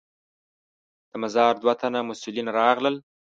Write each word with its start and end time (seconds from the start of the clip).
د 1.09 1.11
مزار 1.21 1.53
دوه 1.61 1.73
تنه 1.81 1.99
مسوولین 2.09 2.47
راغلل. 2.59 2.95